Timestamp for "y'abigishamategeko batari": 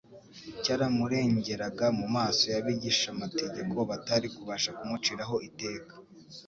2.53-4.27